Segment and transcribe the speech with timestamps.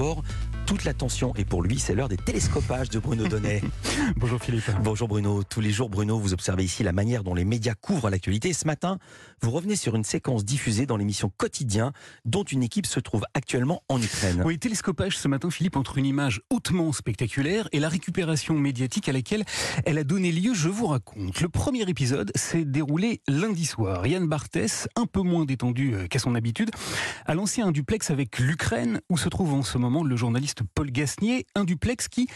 [0.00, 0.49] bord.
[0.70, 3.60] Toute l'attention est pour lui, c'est l'heure des télescopages de Bruno Donnet.
[4.16, 4.70] Bonjour Philippe.
[4.84, 5.42] Bonjour Bruno.
[5.42, 8.52] Tous les jours, Bruno, vous observez ici la manière dont les médias couvrent l'actualité.
[8.52, 8.98] Ce matin,
[9.42, 11.92] vous revenez sur une séquence diffusée dans l'émission Quotidien,
[12.24, 14.44] dont une équipe se trouve actuellement en Ukraine.
[14.46, 19.12] Oui, télescopage ce matin, Philippe, entre une image hautement spectaculaire et la récupération médiatique à
[19.12, 19.42] laquelle
[19.86, 21.40] elle a donné lieu, je vous raconte.
[21.40, 24.06] Le premier épisode s'est déroulé lundi soir.
[24.06, 26.70] Yann Barthès, un peu moins détendu euh, qu'à son habitude,
[27.26, 30.90] a lancé un duplex avec l'Ukraine, où se trouve en ce moment le journaliste Paul
[30.90, 32.28] Gasnier, un duplex qui,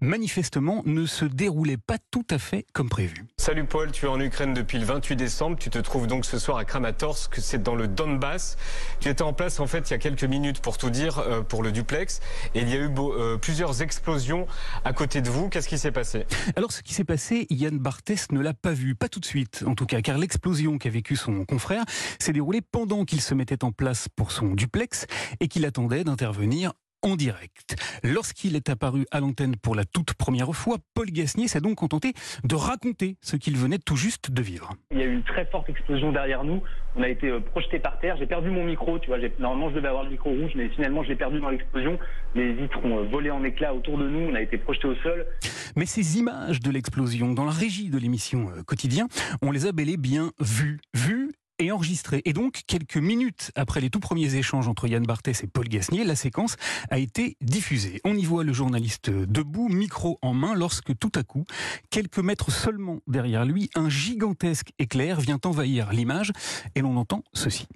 [0.00, 3.26] manifestement, ne se déroulait pas tout à fait comme prévu.
[3.36, 6.38] Salut Paul, tu es en Ukraine depuis le 28 décembre, tu te trouves donc ce
[6.38, 8.56] soir à Kramatorsk, c'est dans le Donbass.
[9.00, 11.42] Tu étais en place en fait il y a quelques minutes pour tout dire euh,
[11.42, 12.20] pour le duplex
[12.54, 14.46] et il y a eu beau, euh, plusieurs explosions
[14.84, 15.48] à côté de vous.
[15.48, 16.26] Qu'est-ce qui s'est passé?
[16.56, 19.64] Alors ce qui s'est passé, Yann Barthès ne l'a pas vu, pas tout de suite
[19.66, 21.84] en tout cas, car l'explosion qu'a vécu son confrère
[22.18, 25.06] s'est déroulée pendant qu'il se mettait en place pour son duplex
[25.40, 26.72] et qu'il attendait d'intervenir
[27.02, 27.76] en direct.
[28.02, 32.12] Lorsqu'il est apparu à l'antenne pour la toute première fois, Paul Gasnier s'est donc contenté
[32.44, 34.74] de raconter ce qu'il venait tout juste de vivre.
[34.90, 36.62] Il y a eu une très forte explosion derrière nous.
[36.96, 38.16] On a été euh, projeté par terre.
[38.18, 38.98] J'ai perdu mon micro.
[38.98, 41.50] Tu vois, normalement je devais avoir le micro rouge, mais finalement je l'ai perdu dans
[41.50, 41.98] l'explosion.
[42.34, 44.30] Les vitres ont euh, volé en éclats autour de nous.
[44.30, 45.26] On a été projeté au sol.
[45.76, 49.06] Mais ces images de l'explosion dans la régie de l'émission euh, Quotidien,
[49.42, 51.19] on les a bel et bien vues, vues
[52.24, 56.04] et donc, quelques minutes après les tout premiers échanges entre Yann Barthès et Paul Gasnier,
[56.04, 56.56] la séquence
[56.90, 58.00] a été diffusée.
[58.04, 61.44] On y voit le journaliste debout, micro en main, lorsque tout à coup,
[61.90, 66.32] quelques mètres seulement derrière lui, un gigantesque éclair vient envahir l'image
[66.74, 67.66] et l'on entend ceci.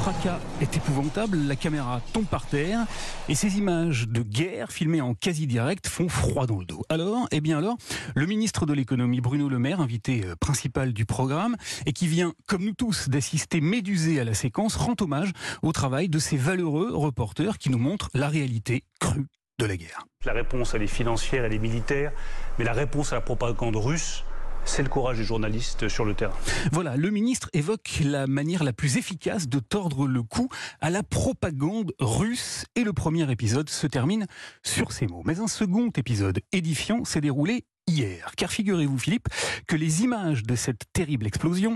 [0.00, 2.86] Fracas est épouvantable, la caméra tombe par terre
[3.28, 6.82] et ces images de guerre filmées en quasi direct font froid dans le dos.
[6.88, 7.76] Alors, eh bien alors,
[8.14, 12.32] le ministre de l'économie Bruno Le Maire, invité euh, principal du programme et qui vient,
[12.46, 16.94] comme nous tous, d'assister médusé à la séquence, rend hommage au travail de ces valeureux
[16.94, 19.26] reporters qui nous montrent la réalité crue
[19.58, 20.06] de la guerre.
[20.24, 22.12] La réponse, elle est financière, elle est militaire,
[22.58, 24.24] mais la réponse à la propagande russe,
[24.64, 26.34] c'est le courage des journalistes sur le terrain.
[26.72, 30.48] Voilà, le ministre évoque la manière la plus efficace de tordre le cou
[30.80, 34.26] à la propagande russe et le premier épisode se termine
[34.62, 35.22] sur ces mots.
[35.24, 39.28] Mais un second épisode édifiant s'est déroulé hier, car figurez-vous Philippe
[39.66, 41.74] que les images de cette terrible explosion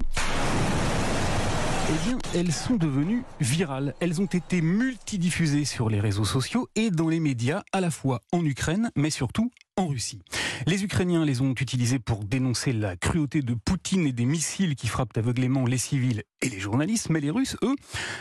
[1.86, 3.94] eh bien, elles sont devenues virales.
[4.00, 8.20] Elles ont été multidiffusées sur les réseaux sociaux et dans les médias, à la fois
[8.32, 10.22] en Ukraine, mais surtout en Russie.
[10.66, 14.86] Les Ukrainiens les ont utilisés pour dénoncer la cruauté de Poutine et des missiles qui
[14.86, 17.74] frappent aveuglément les civils et les journalistes, mais les Russes, eux,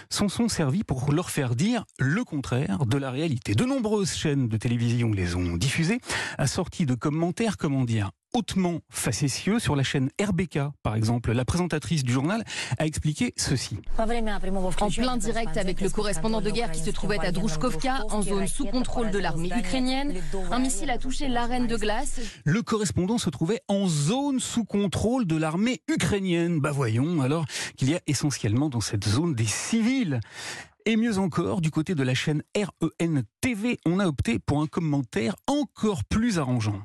[0.09, 3.55] s'en sont servis pour leur faire dire le contraire de la réalité.
[3.55, 5.99] De nombreuses chaînes de télévision les ont diffusées,
[6.37, 11.31] assorties de commentaires, comment dire, hautement facétieux sur la chaîne RBK, par exemple.
[11.31, 12.43] La présentatrice du journal
[12.77, 13.77] a expliqué ceci.
[13.97, 18.47] En plein direct avec le correspondant de guerre qui se trouvait à Drushkovka, en zone
[18.47, 20.15] sous contrôle de l'armée ukrainienne,
[20.51, 22.19] un missile a touché l'arène de glace.
[22.43, 26.59] Le correspondant se trouvait en zone sous contrôle de l'armée ukrainienne.
[26.59, 27.45] Bah voyons alors
[27.77, 30.19] qu'il y a essentiellement dans cette zone des civils.
[30.85, 34.67] Et mieux encore, du côté de la chaîne REN TV, on a opté pour un
[34.67, 36.81] commentaire encore plus arrangeant.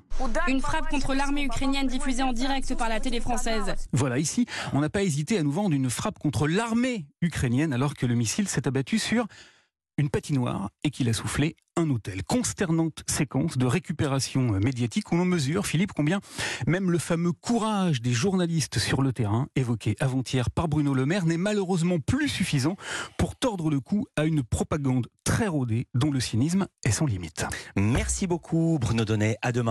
[0.47, 3.75] Une frappe contre l'armée ukrainienne diffusée en direct par la télé française.
[3.93, 7.95] Voilà, ici, on n'a pas hésité à nous vendre une frappe contre l'armée ukrainienne alors
[7.95, 9.27] que le missile s'est abattu sur
[9.99, 12.23] une patinoire et qu'il a soufflé un hôtel.
[12.25, 16.21] Consternante séquence de récupération euh, médiatique où l'on mesure, Philippe, combien
[16.67, 21.27] même le fameux courage des journalistes sur le terrain, évoqué avant-hier par Bruno Le Maire,
[21.27, 22.77] n'est malheureusement plus suffisant
[23.17, 27.47] pour tordre le cou à une propagande très rodée dont le cynisme est sans limite.
[27.77, 29.37] Merci beaucoup Bruno Donnet.
[29.43, 29.67] À demain.